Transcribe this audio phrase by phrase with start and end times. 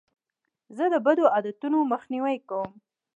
[0.77, 2.71] زه د بدو عادتو مخنیوی کوم.